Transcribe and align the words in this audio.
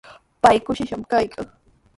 Pay 0.43 0.57
kushishqami 0.65 1.05
kaykan. 1.11 1.47